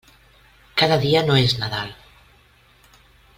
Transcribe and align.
Cada 0.81 0.97
dia 1.03 1.21
no 1.27 1.35
és 1.41 1.55
Nadal. 1.65 1.93